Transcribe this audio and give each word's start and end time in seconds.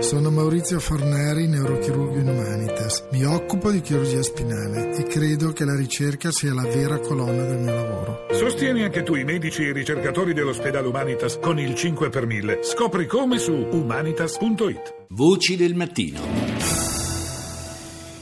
Sono 0.00 0.30
Maurizio 0.30 0.78
Forneri, 0.78 1.48
neurochirurgo 1.48 2.18
in 2.18 2.28
Humanitas. 2.28 3.08
Mi 3.10 3.24
occupo 3.24 3.72
di 3.72 3.80
chirurgia 3.80 4.22
spinale 4.22 4.96
e 4.96 5.02
credo 5.02 5.52
che 5.52 5.64
la 5.64 5.74
ricerca 5.74 6.30
sia 6.30 6.54
la 6.54 6.62
vera 6.62 7.00
colonna 7.00 7.42
del 7.44 7.58
mio 7.58 7.74
lavoro. 7.74 8.26
Sostieni 8.30 8.84
anche 8.84 9.02
tu 9.02 9.16
i 9.16 9.24
medici 9.24 9.64
e 9.64 9.70
i 9.70 9.72
ricercatori 9.72 10.34
dell'ospedale 10.34 10.86
Humanitas 10.86 11.40
con 11.40 11.58
il 11.58 11.74
5 11.74 12.10
per 12.10 12.26
1000. 12.26 12.62
Scopri 12.62 13.06
come 13.06 13.38
su 13.38 13.52
humanitas.it. 13.52 15.06
Voci 15.08 15.56
del 15.56 15.74
mattino. 15.74 16.20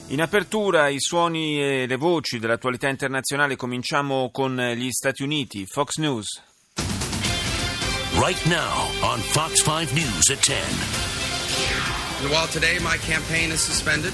In 0.09 0.23
apertura 0.23 0.89
i 0.89 0.99
suoni 0.99 1.61
e 1.61 1.87
le 1.87 1.97
voci 1.97 2.39
dell'attualità 2.39 2.89
internazionale 2.89 3.55
cominciamo 3.55 4.31
con 4.33 4.57
gli 4.75 4.91
Stati 4.91 5.23
Uniti. 5.23 5.67
Fox 5.67 5.99
News. 5.99 6.43
Right 8.15 8.43
now 8.47 8.89
on 9.03 9.19
Fox 9.19 9.63
5 9.63 9.93
News 9.93 10.31
at 10.31 10.43
10. 10.43 11.16
And 12.21 12.31
while 12.31 12.47
today 12.49 12.79
my 12.79 12.97
campaign 12.97 13.51
is 13.51 13.61
suspended, 13.61 14.13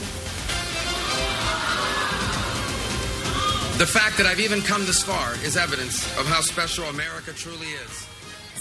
the 3.79 3.87
fact 3.87 4.17
that 4.19 4.27
I've 4.27 4.41
even 4.41 4.61
come 4.61 4.85
this 4.87 5.03
far 5.03 5.35
is 5.45 5.57
evidence 5.57 6.05
of 6.19 6.27
how 6.27 6.41
special 6.41 6.85
America 6.87 7.33
truly 7.33 7.69
is. 7.69 8.12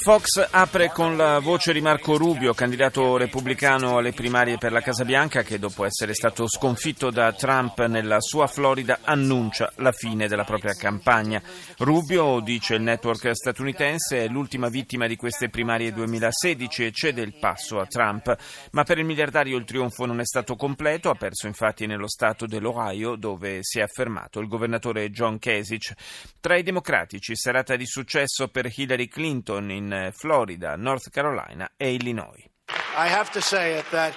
Fox 0.04 0.48
apre 0.50 0.90
con 0.90 1.16
la 1.16 1.38
voce 1.38 1.74
di 1.74 1.80
Marco 1.80 2.18
Rubio, 2.18 2.56
candidato 2.56 3.18
repubblicano 3.18 3.98
alle 3.98 4.14
primarie 4.14 4.58
per 4.58 4.72
la 4.72 4.82
Casa 4.82 5.06
Bianca, 5.06 5.44
che 5.44 5.60
dopo 5.60 5.86
essere 5.86 6.16
stato 6.16 6.48
sconfitto 6.48 7.12
da 7.12 7.32
Trump 7.34 7.86
nella 7.86 8.20
sua 8.20 8.48
Florida 8.48 9.02
annuncia 9.04 9.72
la 9.76 9.92
fine 9.92 10.28
della 10.28 10.44
propria 10.44 10.74
campagna. 10.74 11.40
Rubio, 11.78 12.40
dice 12.40 12.74
il 12.74 12.82
network 12.82 13.30
statunitense, 13.36 14.26
è 14.26 14.28
l'ultima 14.28 14.70
vittima 14.70 15.06
di 15.06 15.16
queste 15.16 15.50
primarie 15.50 15.94
2016 15.94 16.86
e 16.86 16.92
cede 16.92 17.22
il 17.22 17.38
passo 17.40 17.80
a 17.80 17.86
Trump. 17.86 18.36
Ma 18.72 18.84
per 18.84 18.98
il 18.98 19.06
miliardario 19.06 19.56
il 19.56 19.66
trionfo 19.66 20.08
non 20.08 20.20
è 20.20 20.26
stato 20.26 20.56
completo, 20.56 21.12
ha 21.12 21.16
perso 21.16 21.46
infatti 21.46 21.86
nello 21.86 22.10
stato 22.10 22.48
dell'Ohio 22.48 23.16
dove 23.16 23.60
si 23.62 23.78
è 23.78 23.84
affermato 23.84 24.40
il 24.40 24.48
governatore 24.48 25.12
John 25.12 25.38
Kasich. 25.38 25.94
Tra 26.40 26.58
i 26.58 26.64
democratici 26.64 27.36
serata 27.36 27.76
di 27.76 27.86
successo 27.86 28.48
per 28.48 28.68
Hillary 28.76 29.08
Clinton 29.08 29.70
in 29.70 29.90
Florida, 30.12 30.78
North 30.78 31.12
Carolina 31.12 31.70
e 31.80 31.96
Illinois. 31.96 32.48
I 32.96 33.08
have 33.08 33.32
to 33.32 33.42
say 33.42 33.76
it 33.76 33.86
that 33.92 34.14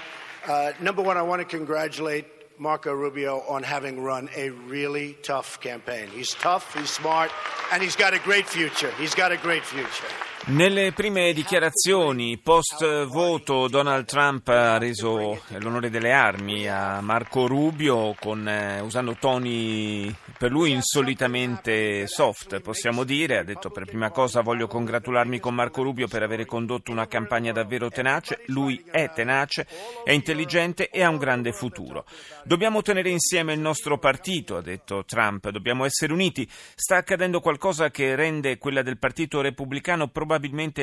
uh, 0.46 0.72
number 0.80 1.02
one, 1.02 1.16
I 1.16 1.22
want 1.22 1.40
to 1.40 1.44
congratulate 1.56 2.26
Marco 2.58 2.92
Rubio 2.92 3.40
on 3.48 3.62
having 3.62 4.00
run 4.00 4.28
a 4.36 4.50
really 4.50 5.16
tough 5.22 5.60
campaign. 5.60 6.08
He's 6.08 6.34
tough, 6.34 6.74
he's 6.74 6.90
smart, 6.90 7.30
and 7.72 7.82
he's 7.82 7.96
got 7.96 8.14
a 8.14 8.18
great 8.18 8.46
future. 8.46 8.92
He's 8.98 9.14
got 9.14 9.32
a 9.32 9.36
great 9.36 9.64
future. 9.64 10.12
Nelle 10.46 10.92
prime 10.92 11.32
dichiarazioni 11.32 12.36
post 12.36 13.06
voto 13.06 13.66
Donald 13.66 14.04
Trump 14.04 14.46
ha 14.48 14.76
reso 14.76 15.40
l'onore 15.58 15.88
delle 15.88 16.12
armi 16.12 16.68
a 16.68 17.00
Marco 17.00 17.46
Rubio 17.46 18.14
con, 18.20 18.46
eh, 18.46 18.78
usando 18.80 19.16
toni 19.18 20.14
per 20.36 20.50
lui 20.50 20.70
insolitamente 20.70 22.06
soft, 22.06 22.60
possiamo 22.60 23.04
dire. 23.04 23.38
Ha 23.38 23.42
detto 23.42 23.70
per 23.70 23.86
prima 23.86 24.10
cosa 24.10 24.42
voglio 24.42 24.66
congratularmi 24.66 25.40
con 25.40 25.54
Marco 25.54 25.82
Rubio 25.82 26.08
per 26.08 26.22
avere 26.22 26.44
condotto 26.44 26.92
una 26.92 27.06
campagna 27.06 27.52
davvero 27.52 27.88
tenace. 27.88 28.42
Lui 28.48 28.84
è 28.90 29.10
tenace, 29.14 29.66
è 30.04 30.12
intelligente 30.12 30.90
e 30.90 31.02
ha 31.02 31.08
un 31.08 31.16
grande 31.16 31.52
futuro. 31.52 32.04
Dobbiamo 32.44 32.82
tenere 32.82 33.08
insieme 33.08 33.54
il 33.54 33.60
nostro 33.60 33.96
partito, 33.96 34.58
ha 34.58 34.62
detto 34.62 35.06
Trump, 35.06 35.48
dobbiamo 35.48 35.86
essere 35.86 36.12
uniti. 36.12 36.46
Sta 36.74 36.96
accadendo 36.96 37.40
qualcosa 37.40 37.90
che 37.90 38.14
rende 38.14 38.58
quella 38.58 38.82
del 38.82 38.98
Partito 38.98 39.40
Repubblicano 39.40 40.08
probabilmente 40.08 40.32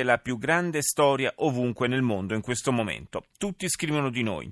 la 0.03 0.17
più 0.17 0.37
grande 0.37 0.81
storia 0.81 1.33
ovunque 1.37 1.87
nel 1.87 2.01
mondo 2.01 2.33
in 2.35 2.41
questo 2.41 2.71
momento. 2.71 3.25
Tutti 3.37 3.67
scrivono 3.69 4.09
di 4.09 4.23
noi. 4.23 4.51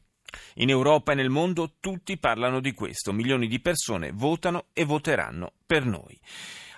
In 0.56 0.70
Europa 0.70 1.12
e 1.12 1.16
nel 1.16 1.30
mondo 1.30 1.76
tutti 1.80 2.18
parlano 2.18 2.60
di 2.60 2.74
questo. 2.74 3.12
Milioni 3.14 3.48
di 3.48 3.60
persone 3.60 4.12
votano 4.12 4.66
e 4.74 4.86
voteranno 4.86 5.54
per 5.66 5.86
noi. 5.86 6.20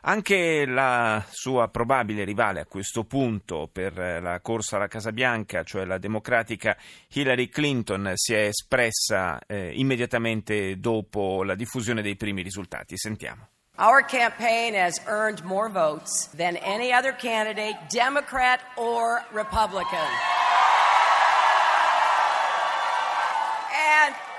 Anche 0.04 0.66
la 0.66 1.24
sua 1.30 1.68
probabile 1.68 2.24
rivale 2.24 2.60
a 2.60 2.66
questo 2.66 3.04
punto 3.04 3.70
per 3.72 3.94
la 4.22 4.40
corsa 4.42 4.78
alla 4.78 4.88
Casa 4.88 5.12
Bianca, 5.12 5.64
cioè 5.64 5.86
la 5.86 6.00
democratica 6.00 6.76
Hillary 7.14 7.50
Clinton, 7.50 8.14
si 8.16 8.34
è 8.34 8.46
espressa 8.46 9.40
eh, 9.46 9.72
immediatamente 9.76 10.80
dopo 10.80 11.44
la 11.44 11.54
diffusione 11.54 12.02
dei 12.02 12.16
primi 12.16 12.42
risultati. 12.42 12.98
Sentiamo. 12.98 13.50
Our 13.82 14.04
campaign 14.04 14.76
has 14.76 15.00
earned 15.08 15.44
more 15.44 15.68
votes 15.68 16.28
than 16.36 16.56
any 16.58 16.94
other 16.94 17.14
candidate, 17.14 17.74
Democrat 17.90 18.62
or 18.78 19.24
Republican. 19.34 19.98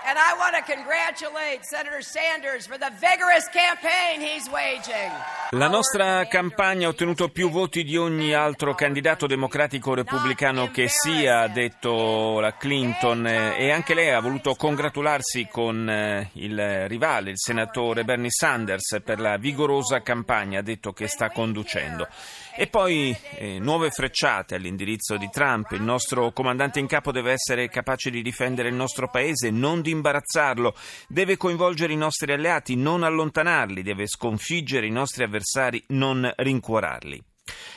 And, 0.05 0.19
I 0.19 0.35
want 0.37 0.57
to 0.57 0.63
congratulate 0.65 1.65
Senator 1.65 2.03
Sanders 2.03 2.67
for 2.67 2.77
the 2.77 2.91
vigorous 2.99 3.49
campaign 3.49 4.21
he's 4.21 4.49
waging. 4.49 5.13
La 5.51 5.69
nostra 5.69 6.27
campagna 6.27 6.87
ha 6.87 6.91
ottenuto 6.91 7.29
più 7.29 7.51
voti 7.51 7.85
di 7.85 7.97
ogni 7.97 8.35
altro 8.35 8.75
candidato 8.75 9.27
democratico 9.27 9.95
repubblicano 9.95 10.71
che 10.71 10.89
sia, 10.89 11.41
ha 11.41 11.49
detto 11.49 12.41
la 12.41 12.57
Clinton, 12.57 13.27
e 13.27 13.71
anche 13.71 13.95
lei 13.95 14.11
ha 14.11 14.21
voluto 14.21 14.55
congratularsi 14.55 15.47
con 15.51 16.29
il 16.33 16.89
rivale, 16.89 17.31
il 17.31 17.39
senatore 17.39 18.05
Bernie 18.05 18.31
Sanders, 18.31 19.01
per 19.05 19.21
la 19.21 19.37
vigorosa 19.37 20.01
campagna, 20.01 20.61
ha 20.61 20.63
detto 20.63 20.93
che 20.93 21.07
sta 21.07 21.31
conducendo. 21.31 22.09
E 22.55 22.67
poi 22.67 23.17
eh, 23.37 23.59
nuove 23.59 23.91
frecciate 23.91 24.57
all'indirizzo 24.57 25.17
di 25.17 25.29
Trump. 25.31 25.71
Il 25.71 25.81
nostro 25.81 26.33
comandante 26.33 26.81
in 26.81 26.87
capo 26.87 27.11
deve 27.11 27.33
essere 27.33 27.69
capace 27.69 28.11
di 28.11 28.21
difendere 28.21 28.69
il 28.69 28.75
nostro 28.75 29.09
paese, 29.09 29.51
non 29.51 29.81
di 29.81 29.92
imbarazzarlo. 29.93 30.75
Deve 31.07 31.37
coinvolgere 31.37 31.93
i 31.93 31.97
nostri 31.97 32.33
alleati, 32.33 32.75
non 32.75 33.03
allontanarli. 33.03 33.83
Deve 33.83 34.07
sconfiggere 34.07 34.87
i 34.87 34.91
nostri 34.91 35.23
avversari, 35.23 35.83
non 35.89 36.31
rincuorarli. 36.37 37.23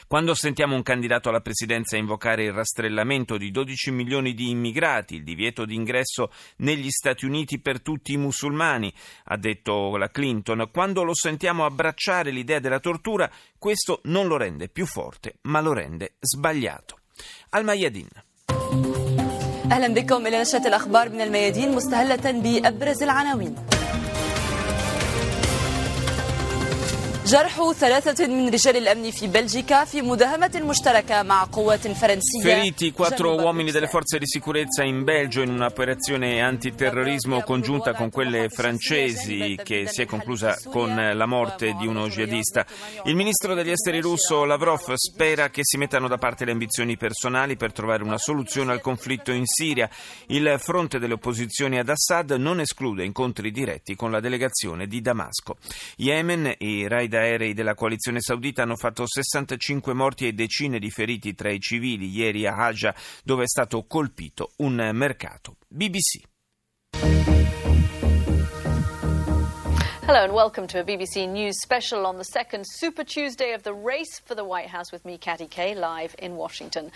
Quando 0.07 0.35
sentiamo 0.35 0.75
un 0.75 0.83
candidato 0.83 1.29
alla 1.29 1.41
presidenza 1.41 1.97
invocare 1.97 2.43
il 2.43 2.53
rastrellamento 2.53 3.37
di 3.37 3.49
12 3.49 3.91
milioni 3.91 4.33
di 4.33 4.49
immigrati, 4.49 5.15
il 5.15 5.23
divieto 5.23 5.65
di 5.65 5.73
ingresso 5.73 6.31
negli 6.57 6.89
Stati 6.89 7.25
Uniti 7.25 7.59
per 7.59 7.81
tutti 7.81 8.13
i 8.13 8.17
musulmani, 8.17 8.93
ha 9.25 9.37
detto 9.37 9.97
la 9.97 10.09
Clinton, 10.09 10.69
quando 10.71 11.03
lo 11.03 11.15
sentiamo 11.15 11.65
abbracciare 11.65 12.29
l'idea 12.29 12.59
della 12.59 12.79
tortura, 12.79 13.29
questo 13.57 14.01
non 14.03 14.27
lo 14.27 14.37
rende 14.37 14.69
più 14.69 14.85
forte, 14.85 15.37
ma 15.43 15.59
lo 15.61 15.73
rende 15.73 16.15
sbagliato. 16.19 16.99
Al-Mayadin. 17.49 19.04
أهلا 19.71 19.87
بكم 19.87 20.27
إلى 20.27 20.41
نشرة 20.41 20.67
الأخبار 20.67 21.09
من 21.09 21.21
الميادين 21.21 21.75
مستهلة 21.75 22.31
بأبرز 22.31 23.03
العناوين. 23.03 23.55
جرح 27.30 27.72
ثلاثة 27.72 28.26
من 28.26 28.48
رجال 28.48 28.76
الأمن 28.76 29.10
في 29.10 29.26
بلجيكا 29.26 29.84
في 29.84 30.02
مداهمة 30.02 30.62
مشتركة 30.64 31.22
مع 31.22 31.44
قوات 31.44 31.88
فرنسية 31.88 32.42
Feriti 32.42 32.92
quattro 32.92 33.34
uomini 33.34 33.70
delle 33.70 33.86
forze 33.86 34.18
di 34.18 34.26
sicurezza 34.26 34.82
in 34.82 35.04
Belgio 35.04 35.40
in 35.42 35.50
un'operazione 35.50 36.40
antiterrorismo 36.40 37.42
congiunta 37.42 37.94
con 37.94 38.10
quelle 38.10 38.48
francesi 38.48 39.58
che 39.62 39.86
si 39.86 40.02
è 40.02 40.06
conclusa 40.06 40.58
con 40.70 40.94
la 40.94 41.26
morte 41.26 41.74
di 41.78 41.86
uno 41.86 42.08
jihadista. 42.08 42.66
Il 43.04 43.14
ministro 43.14 43.54
degli 43.54 43.70
esteri 43.70 44.00
russo 44.00 44.44
Lavrov 44.44 44.92
spera 44.94 45.50
che 45.50 45.60
si 45.62 45.76
mettano 45.76 46.08
da 46.08 46.18
parte 46.18 46.44
le 46.44 46.52
ambizioni 46.52 46.96
personali 46.96 47.56
per 47.56 47.72
trovare 47.72 48.02
una 48.02 48.18
soluzione 48.18 48.72
al 48.72 48.80
conflitto 48.80 49.30
in 49.30 49.46
Siria. 49.46 49.88
Il 50.26 50.56
fronte 50.58 50.98
delle 50.98 51.14
opposizioni 51.14 51.78
ad 51.78 51.88
Assad 51.88 52.32
non 52.32 52.58
esclude 52.58 53.04
incontri 53.04 53.52
diretti 53.52 53.94
con 53.94 54.10
la 54.10 54.20
delegazione 54.20 54.86
di 54.86 55.00
Damasco. 55.00 55.58
Yemen 55.96 56.54
e 56.56 56.56
i 56.58 56.88
raid 57.15 57.23
aerei 57.35 57.53
della 57.53 57.75
coalizione 57.75 58.19
saudita 58.19 58.63
hanno 58.63 58.75
fatto 58.75 59.05
65 59.07 59.93
morti 59.93 60.27
e 60.27 60.33
decine 60.33 60.79
di 60.79 60.89
feriti 60.89 61.33
tra 61.33 61.49
i 61.49 61.59
civili 61.59 62.09
ieri 62.09 62.45
a 62.45 62.55
Haja, 62.55 62.93
dove 63.23 63.43
è 63.43 63.47
stato 63.47 63.85
colpito 63.85 64.51
un 64.57 64.89
mercato. 64.93 65.55
BBC. 65.67 66.21
Hello 70.07 70.21
and 70.21 70.33
welcome 70.33 70.67
to 70.67 70.79
a 70.79 70.83
BBC 70.83 71.27
News 71.27 71.59
special 71.61 72.05
on 72.05 72.17
the 72.17 72.23
second 72.23 72.63
Super 72.63 73.03
Tuesday 73.03 73.53
of 73.53 73.63
the 73.63 73.73
race 73.73 74.21
for 74.23 74.35
the 74.35 74.43
White 74.43 74.69
House 74.69 74.91
with 74.91 75.03
me, 75.03 75.17
Katty 75.17 75.47
Kay, 75.47 75.73
live 75.73 76.13
in 76.19 76.35
Washington. 76.35 76.91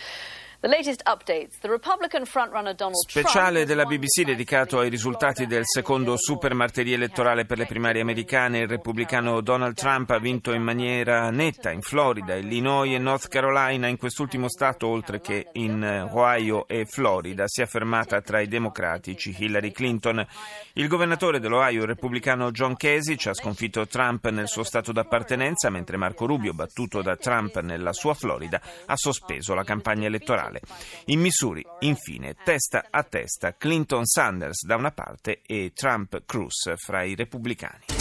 Speciale 3.21 3.63
della 3.63 3.85
BBC 3.85 4.25
dedicato 4.25 4.79
ai 4.79 4.89
risultati 4.89 5.47
del 5.47 5.61
secondo 5.63 6.17
super 6.17 6.53
martedì 6.53 6.91
elettorale 6.91 7.45
per 7.45 7.57
le 7.57 7.65
primarie 7.65 8.01
americane. 8.01 8.59
Il 8.59 8.67
repubblicano 8.67 9.39
Donald 9.39 9.75
Trump 9.75 10.09
ha 10.09 10.19
vinto 10.19 10.51
in 10.51 10.61
maniera 10.61 11.29
netta 11.29 11.71
in 11.71 11.79
Florida, 11.79 12.35
Illinois 12.35 12.93
e 12.93 12.97
North 12.97 13.29
Carolina. 13.29 13.87
In 13.87 13.95
quest'ultimo 13.95 14.49
stato, 14.49 14.87
oltre 14.87 15.21
che 15.21 15.47
in 15.53 16.09
Ohio 16.11 16.67
e 16.67 16.83
Florida, 16.85 17.45
si 17.47 17.61
è 17.61 17.65
fermata 17.65 18.19
tra 18.19 18.41
i 18.41 18.49
democratici 18.49 19.33
Hillary 19.39 19.71
Clinton. 19.71 20.27
Il 20.73 20.89
governatore 20.89 21.39
dell'Ohio, 21.39 21.83
il 21.83 21.87
repubblicano 21.87 22.51
John 22.51 22.75
Kasich, 22.75 23.27
ha 23.27 23.33
sconfitto 23.33 23.87
Trump 23.87 24.27
nel 24.27 24.49
suo 24.49 24.63
stato 24.63 24.91
d'appartenenza, 24.91 25.69
mentre 25.69 25.95
Marco 25.95 26.25
Rubio, 26.25 26.51
battuto 26.51 27.01
da 27.01 27.15
Trump 27.15 27.61
nella 27.61 27.93
sua 27.93 28.13
Florida, 28.13 28.61
ha 28.87 28.97
sospeso 28.97 29.53
la 29.53 29.63
campagna 29.63 30.07
elettorale. 30.07 30.47
Elettorale. 30.49 30.61
In 31.05 31.19
Missouri, 31.19 31.65
infine, 31.79 32.35
testa 32.43 32.87
a 32.89 33.03
testa 33.03 33.55
Clinton-Sanders 33.55 34.65
da 34.65 34.75
una 34.75 34.91
parte 34.91 35.41
e 35.45 35.71
Trump-Cruz 35.73 36.73
fra 36.77 37.03
i 37.03 37.15
repubblicani. 37.15 37.98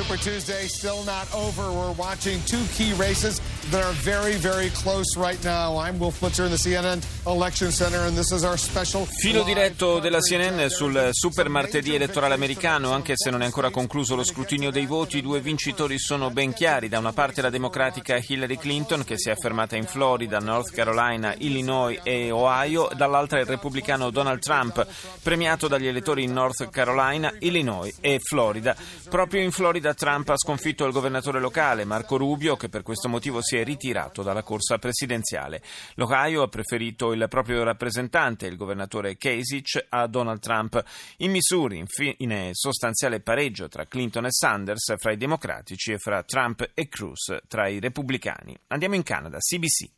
Super 0.00 0.16
Tuesday 0.16 0.66
still 0.66 1.04
not 1.04 1.28
over. 1.34 1.70
We're 1.70 1.92
watching 1.92 2.40
two 2.46 2.64
key 2.74 2.94
races 2.94 3.38
that 3.70 3.84
are 3.84 3.92
very, 3.92 4.36
very 4.36 4.70
close 4.70 5.14
right 5.14 5.38
now. 5.44 5.76
I'm 5.76 5.98
Wolf 5.98 6.20
Blitzer 6.20 6.46
in 6.46 6.50
the 6.50 6.56
CNN 6.56 7.04
Election 7.26 7.70
Center, 7.70 8.06
and 8.06 8.16
this 8.16 8.32
is 8.32 8.42
our 8.42 8.56
special. 8.56 9.04
Filo 9.04 9.42
diretto 9.42 9.98
della 9.98 10.20
CNN 10.20 10.68
sul 10.68 11.10
super 11.12 11.50
martedì 11.50 11.94
elettorale 11.94 12.32
americano, 12.32 12.92
anche 12.92 13.12
se 13.14 13.28
non 13.28 13.42
è 13.42 13.44
ancora 13.44 13.68
concluso 13.68 14.16
lo 14.16 14.24
scrutinio 14.24 14.70
dei 14.70 14.86
voti, 14.86 15.18
i 15.18 15.22
due 15.22 15.42
vincitori 15.42 15.98
sono 15.98 16.30
ben 16.30 16.54
chiari. 16.54 16.88
Da 16.88 16.98
una 16.98 17.12
parte 17.12 17.42
la 17.42 17.50
democratica 17.50 18.18
Hillary 18.26 18.56
Clinton, 18.56 19.04
che 19.04 19.18
si 19.18 19.28
è 19.28 19.32
affermata 19.32 19.76
in 19.76 19.84
Florida, 19.84 20.38
North 20.38 20.72
Carolina, 20.72 21.34
Illinois 21.36 22.00
e 22.02 22.30
Ohio, 22.30 22.88
dall'altra 22.96 23.38
il 23.38 23.46
repubblicano 23.46 24.08
Donald 24.08 24.40
Trump, 24.40 24.86
premiato 25.22 25.68
dagli 25.68 25.88
elettori 25.88 26.22
in 26.22 26.32
North 26.32 26.70
Carolina, 26.70 27.30
Illinois 27.40 27.94
e 28.00 28.18
Florida. 28.18 28.74
Proprio 29.10 29.42
in 29.42 29.50
Florida 29.50 29.88
Florida 29.90 29.94
Trump 29.94 30.28
ha 30.28 30.36
sconfitto 30.36 30.84
il 30.86 30.92
governatore 30.92 31.40
locale 31.40 31.84
Marco 31.84 32.16
Rubio 32.16 32.56
che 32.56 32.68
per 32.68 32.82
questo 32.82 33.08
motivo 33.08 33.42
si 33.42 33.56
è 33.56 33.64
ritirato 33.64 34.22
dalla 34.22 34.42
corsa 34.42 34.78
presidenziale. 34.78 35.62
L'Ohio 35.94 36.42
ha 36.42 36.48
preferito 36.48 37.12
il 37.12 37.26
proprio 37.28 37.62
rappresentante, 37.62 38.46
il 38.46 38.56
governatore 38.56 39.16
Kasich, 39.16 39.86
a 39.88 40.06
Donald 40.06 40.40
Trump. 40.40 40.82
In 41.18 41.30
Missouri, 41.30 41.78
infine, 41.78 42.50
sostanziale 42.52 43.20
pareggio 43.20 43.68
tra 43.68 43.86
Clinton 43.86 44.26
e 44.26 44.32
Sanders 44.32 44.94
fra 44.96 45.12
i 45.12 45.16
democratici 45.16 45.92
e 45.92 45.98
fra 45.98 46.22
Trump 46.22 46.70
e 46.74 46.88
Cruz 46.88 47.36
tra 47.48 47.68
i 47.68 47.80
repubblicani. 47.80 48.56
Andiamo 48.68 48.94
in 48.94 49.02
Canada, 49.02 49.38
CBC. 49.38 49.88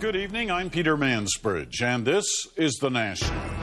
Good 0.00 0.16
evening, 0.16 0.50
I'm 0.50 0.68
Peter 0.68 0.96
Mansbridge 0.96 1.82
and 1.82 2.04
this 2.04 2.50
is 2.56 2.76
The 2.78 2.90
National. 2.90 3.53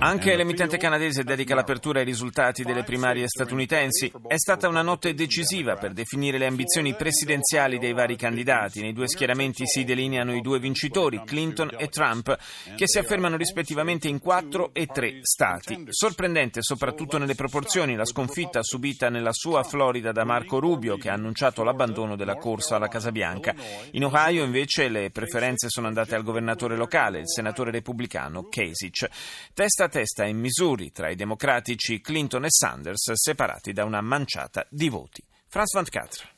Anche 0.00 0.36
l'emittente 0.36 0.76
canadese 0.76 1.24
dedica 1.24 1.54
l'apertura 1.54 2.00
ai 2.00 2.04
risultati 2.04 2.62
delle 2.62 2.84
primarie 2.84 3.26
statunitensi. 3.26 4.12
È 4.26 4.36
stata 4.36 4.68
una 4.68 4.82
notte 4.82 5.14
decisiva 5.14 5.76
per 5.76 5.94
definire 5.94 6.36
le 6.36 6.44
ambizioni 6.44 6.94
presidenziali 6.94 7.78
dei 7.78 7.94
vari 7.94 8.16
candidati. 8.16 8.82
Nei 8.82 8.92
due 8.92 9.08
schieramenti 9.08 9.66
si 9.66 9.84
delineano 9.84 10.34
i 10.34 10.42
due 10.42 10.58
vincitori, 10.58 11.22
Clinton 11.24 11.70
e 11.78 11.88
Trump, 11.88 12.36
che 12.76 12.86
si 12.86 12.98
affermano 12.98 13.38
rispettivamente 13.38 14.08
in 14.08 14.18
quattro 14.18 14.74
e 14.74 14.84
tre 14.84 15.20
stati. 15.22 15.86
Sorprendente 15.88 16.60
soprattutto 16.60 17.16
nelle 17.16 17.34
proporzioni 17.34 17.94
la 17.94 18.04
sconfitta 18.04 18.62
subita 18.62 19.08
nella 19.08 19.32
sua 19.32 19.62
Florida 19.62 20.12
da 20.12 20.24
Marco 20.24 20.58
Rubio, 20.58 20.98
che 20.98 21.08
ha 21.08 21.14
annunciato 21.14 21.64
l'abbandono 21.64 22.14
della 22.14 22.36
corsa 22.36 22.76
alla 22.76 22.88
Casa 22.88 23.10
Bianca. 23.10 23.54
In 23.92 24.04
Ohio 24.04 24.44
invece 24.44 24.88
le 24.90 25.08
preferenze 25.10 25.70
sono 25.70 25.86
andate 25.86 26.14
al 26.14 26.22
governatore 26.22 26.72
senatore 26.74 26.76
locale, 26.76 27.18
il 27.20 27.28
senatore 27.28 27.70
repubblicano 27.70 28.48
Kasich. 28.48 29.08
Testa 29.52 29.84
a 29.84 29.88
testa 29.88 30.24
in 30.24 30.38
Missouri 30.38 30.90
tra 30.90 31.08
i 31.08 31.14
democratici 31.14 32.00
Clinton 32.00 32.44
e 32.44 32.50
Sanders, 32.50 33.12
separati 33.14 33.72
da 33.72 33.84
una 33.84 34.00
manciata 34.00 34.66
di 34.68 34.88
voti. 34.88 35.22
France 35.48 35.76
24. 35.76 36.33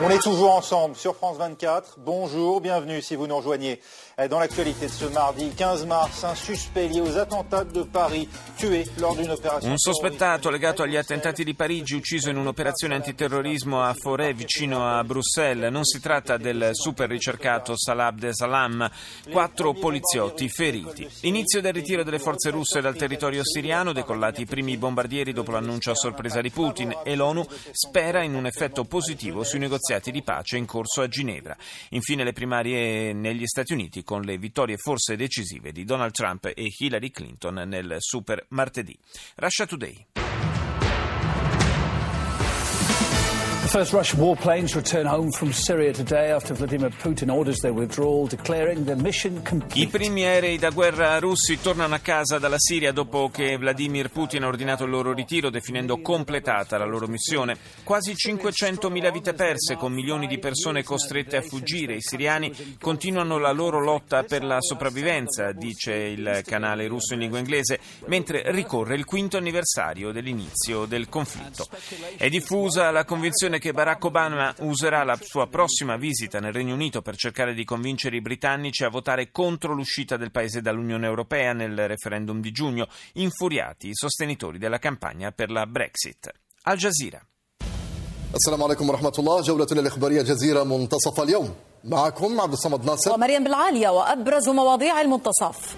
On 0.00 0.10
est 0.10 0.22
toujours 0.22 0.52
ensemble 0.52 0.94
sur 0.94 1.16
France 1.16 1.38
24. 1.38 1.96
Bonjour, 1.98 2.60
bienvenue 2.60 3.02
si 3.02 3.16
vous 3.16 3.26
nous 3.26 3.36
rejoignez. 3.36 3.80
Dans 4.30 4.38
l'actualité 4.38 4.86
de 4.86 4.92
ce 4.92 5.06
mardi 5.06 5.50
15 5.56 5.86
mars, 5.86 6.22
un 6.22 6.36
suspect 6.36 6.86
lié 6.86 7.00
aux 7.00 7.18
attentats 7.18 7.64
de 7.64 7.82
Paris 7.82 8.28
tué 8.56 8.84
lors 8.98 9.16
d'une 9.16 9.30
opération. 9.30 9.68
Un 9.68 9.76
sospettato 9.76 10.50
legato 10.50 10.84
agli 10.84 10.94
attentati 10.94 11.42
di 11.42 11.54
Parigi 11.54 11.96
ucciso 11.96 12.30
in 12.30 12.36
un'operazione 12.36 12.94
antiterrorismo 12.94 13.82
a 13.82 13.92
Forêt 13.92 14.34
vicino 14.34 14.86
a 14.86 15.02
Bruxelles. 15.02 15.70
Non 15.70 15.84
si 15.84 16.00
tratta 16.00 16.36
del 16.36 16.70
super 16.74 17.08
ricercato 17.08 17.76
Salah 17.76 18.06
Abdeslam. 18.06 18.88
Quattro 19.30 19.72
poliziotti 19.72 20.48
feriti. 20.48 21.08
Inizio 21.22 21.60
del 21.60 21.72
ritiro 21.72 22.04
delle 22.04 22.20
forze 22.20 22.50
russe 22.50 22.80
dal 22.80 22.94
territorio 22.94 23.44
siriano, 23.44 23.92
decollati 23.92 24.42
i 24.42 24.46
primi 24.46 24.76
bombardieri 24.76 25.32
dopo 25.32 25.50
l'annuncio 25.50 25.90
a 25.90 25.96
sorpresa 25.96 26.40
di 26.40 26.50
Putin 26.50 26.96
e 27.02 27.16
l'ONU 27.16 27.44
spera 27.72 28.22
in 28.22 28.36
un 28.36 28.46
effetto 28.46 28.84
positivo 28.84 29.42
sui 29.42 29.58
negoziati 29.58 29.86
di 30.10 30.22
pace 30.22 30.58
in 30.58 30.66
corso 30.66 31.00
a 31.00 31.08
Ginevra. 31.08 31.56
Infine 31.90 32.24
le 32.24 32.32
primarie 32.32 33.12
negli 33.14 33.46
Stati 33.46 33.72
Uniti 33.72 34.04
con 34.04 34.20
le 34.20 34.36
vittorie 34.36 34.76
forse 34.76 35.16
decisive 35.16 35.72
di 35.72 35.84
Donald 35.84 36.12
Trump 36.12 36.44
e 36.44 36.68
Hillary 36.78 37.10
Clinton 37.10 37.54
nel 37.66 37.96
super 37.98 38.44
martedì. 38.50 38.96
Russia 39.36 39.66
Today. 39.66 40.27
The 43.68 43.76
first 43.80 43.92
Russian 43.92 44.20
warplanes 44.20 44.74
return 44.74 45.04
home 45.04 45.30
from 45.30 45.52
Syria 45.52 45.92
today 45.92 46.30
after 46.30 46.54
Vladimir 46.54 46.88
Putin 46.88 47.30
orders 47.30 47.60
their 47.60 47.74
withdrawal, 47.74 48.26
declaring 48.26 48.86
the 48.86 48.96
mission 48.96 49.42
complete. 49.42 49.82
I 49.82 49.88
primi 49.88 50.24
aerei 50.24 50.56
da 50.56 50.70
guerra 50.70 51.18
russi 51.18 51.60
tornano 51.60 51.94
a 51.94 51.98
casa 51.98 52.38
dalla 52.38 52.56
Siria 52.58 52.92
dopo 52.92 53.28
che 53.28 53.58
Vladimir 53.58 54.08
Putin 54.08 54.44
ha 54.44 54.46
ordinato 54.46 54.84
il 54.84 54.90
loro 54.90 55.12
ritiro, 55.12 55.50
definendo 55.50 56.00
completata 56.00 56.78
la 56.78 56.86
loro 56.86 57.08
missione. 57.08 57.58
Quasi 57.84 58.12
500.000 58.12 59.12
vite 59.12 59.34
perse, 59.34 59.76
con 59.76 59.92
milioni 59.92 60.26
di 60.26 60.38
persone 60.38 60.82
costrette 60.82 61.36
a 61.36 61.42
fuggire. 61.42 61.96
I 61.96 62.00
siriani 62.00 62.78
continuano 62.80 63.36
la 63.36 63.52
loro 63.52 63.80
lotta 63.80 64.22
per 64.22 64.44
la 64.44 64.62
sopravvivenza, 64.62 65.52
dice 65.52 65.92
il 65.92 66.40
canale 66.46 66.86
russo 66.86 67.12
in 67.12 67.20
lingua 67.20 67.38
inglese, 67.38 67.80
mentre 68.06 68.44
ricorre 68.46 68.94
il 68.94 69.04
quinto 69.04 69.36
anniversario 69.36 70.10
dell'inizio 70.10 70.86
del 70.86 71.10
conflitto. 71.10 71.68
È 72.16 72.30
diffusa 72.30 72.90
la 72.90 73.04
convinzione 73.04 73.56
che 73.57 73.71
Barack 73.73 74.03
Obama 74.05 74.53
userà 74.59 75.03
la 75.03 75.17
sua 75.19 75.47
prossima 75.47 75.97
visita 75.97 76.39
nel 76.39 76.53
Regno 76.53 76.75
Unito 76.75 77.01
per 77.01 77.15
cercare 77.15 77.53
di 77.53 77.63
convincere 77.63 78.15
i 78.15 78.21
britannici 78.21 78.83
a 78.83 78.89
votare 78.89 79.31
contro 79.31 79.73
l'uscita 79.73 80.17
del 80.17 80.31
paese 80.31 80.61
dall'Unione 80.61 81.07
Europea 81.07 81.51
nel 81.51 81.87
referendum 81.87 82.39
di 82.39 82.51
giugno, 82.51 82.87
infuriati 83.13 83.87
i 83.87 83.93
sostenitori 83.95 84.59
della 84.59 84.77
campagna 84.77 85.31
per 85.31 85.49
la 85.49 85.65
Brexit. 85.65 86.31
Al 86.63 86.77
Jazeera. 86.77 87.25
السلام 88.35 88.63
عليكم 88.63 88.89
ورحمة 88.89 89.13
الله 89.19 89.41
جولتنا 89.41 89.81
الإخبارية 89.81 90.21
جزيرة 90.21 90.63
منتصف 90.63 91.21
اليوم 91.21 91.53
معكم 91.83 92.41
عبد 92.41 92.53
الصمد 92.53 92.85
ناصر 92.85 93.13
ومريم 93.13 93.43
بالعالية 93.43 93.89
وأبرز 93.89 94.49
مواضيع 94.49 95.01
المنتصف 95.01 95.75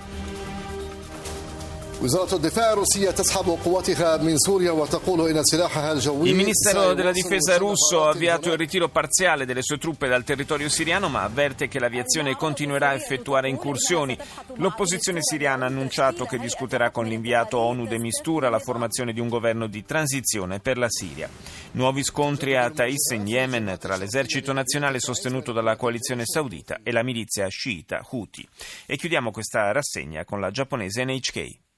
il 6.30 6.34
Ministero 6.34 6.94
della 6.94 7.12
Difesa 7.12 7.58
russo 7.58 8.04
ha 8.04 8.08
avviato 8.08 8.50
il 8.50 8.56
ritiro 8.56 8.88
parziale 8.88 9.44
delle 9.44 9.60
sue 9.60 9.76
truppe 9.76 10.08
dal 10.08 10.24
territorio 10.24 10.70
siriano, 10.70 11.10
ma 11.10 11.24
avverte 11.24 11.68
che 11.68 11.78
l'aviazione 11.78 12.36
continuerà 12.36 12.88
a 12.88 12.94
effettuare 12.94 13.50
incursioni. 13.50 14.16
L'opposizione 14.54 15.18
siriana 15.20 15.66
ha 15.66 15.68
annunciato 15.68 16.24
che 16.24 16.38
discuterà 16.38 16.90
con 16.90 17.04
l'inviato 17.04 17.58
ONU 17.58 17.84
de 17.84 17.98
Mistura 17.98 18.48
la 18.48 18.60
formazione 18.60 19.12
di 19.12 19.20
un 19.20 19.28
governo 19.28 19.66
di 19.66 19.84
transizione 19.84 20.58
per 20.58 20.78
la 20.78 20.88
Siria. 20.88 21.28
Nuovi 21.72 22.02
scontri 22.02 22.56
a 22.56 22.70
Taiz 22.70 23.10
in 23.10 23.26
Yemen 23.26 23.76
tra 23.78 23.96
l'esercito 23.96 24.54
nazionale 24.54 25.00
sostenuto 25.00 25.52
dalla 25.52 25.76
coalizione 25.76 26.22
saudita 26.24 26.78
e 26.82 26.92
la 26.92 27.02
milizia 27.02 27.46
sciita 27.48 28.06
Houthi. 28.08 28.48
E 28.86 28.96
chiudiamo 28.96 29.30
questa 29.30 29.70
rassegna 29.70 30.24
con 30.24 30.40
la 30.40 30.50
giapponese 30.50 31.04
NHK. 31.04 31.68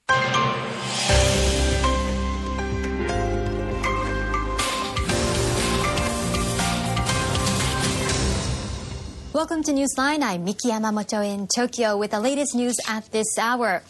Welcome 9.33 9.63
to 9.63 9.71
Newsline. 9.71 10.21
I'm 10.21 10.45
Miki 10.45 10.69
Yamamoto 10.69 11.25
in 11.25 11.47
Tokyo 11.47 11.97
with 11.97 12.11
the 12.11 12.19
latest 12.19 12.53
news 12.53 12.75
at 12.87 13.11
this 13.11 13.25
hour. 13.39 13.81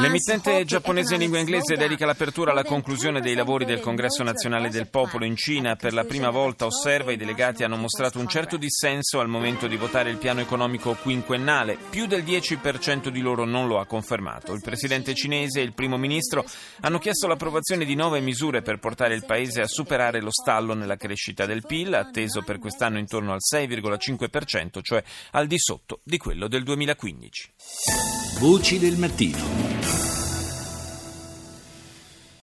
L'emittente 0.00 0.64
giapponese 0.64 1.14
in 1.14 1.20
lingua 1.20 1.38
inglese 1.38 1.76
dedica 1.76 2.04
l'apertura 2.04 2.50
alla 2.50 2.64
conclusione 2.64 3.20
dei 3.20 3.36
lavori 3.36 3.64
del 3.64 3.78
Congresso 3.78 4.24
nazionale 4.24 4.70
del 4.70 4.88
popolo 4.88 5.24
in 5.24 5.36
Cina. 5.36 5.76
Per 5.76 5.92
la 5.92 6.02
prima 6.02 6.30
volta, 6.30 6.66
osserva, 6.66 7.12
i 7.12 7.16
delegati 7.16 7.62
hanno 7.62 7.76
mostrato 7.76 8.18
un 8.18 8.26
certo 8.26 8.56
dissenso 8.56 9.20
al 9.20 9.28
momento 9.28 9.68
di 9.68 9.76
votare 9.76 10.10
il 10.10 10.16
piano 10.16 10.40
economico 10.40 10.96
quinquennale. 11.00 11.78
Più 11.90 12.06
del 12.06 12.24
10% 12.24 13.06
di 13.06 13.20
loro 13.20 13.44
non 13.44 13.68
lo 13.68 13.78
ha 13.78 13.86
confermato. 13.86 14.52
Il 14.52 14.62
presidente 14.62 15.14
cinese 15.14 15.60
e 15.60 15.62
il 15.62 15.74
primo 15.74 15.96
ministro 15.96 16.44
hanno 16.80 16.98
chiesto 16.98 17.28
l'approvazione 17.28 17.84
di 17.84 17.94
nuove 17.94 18.18
misure 18.18 18.62
per 18.62 18.80
portare 18.80 19.14
il 19.14 19.24
paese 19.24 19.60
a 19.60 19.68
superare 19.68 20.20
lo 20.20 20.32
stallo 20.32 20.74
nella 20.74 20.96
crescita 20.96 21.46
del 21.46 21.64
PIL, 21.64 21.94
atteso 21.94 22.42
per 22.42 22.58
quest'anno 22.58 22.98
intorno 22.98 23.32
al 23.32 23.38
6,5%, 23.48 24.80
cioè 24.82 25.04
al 25.36 25.46
di 25.46 25.58
sotto 25.58 26.00
di 26.02 26.16
quello 26.16 26.48
del 26.48 26.62
2015. 26.62 27.52
Voci 28.40 28.78
del 28.78 28.96
mattino. 28.96 30.05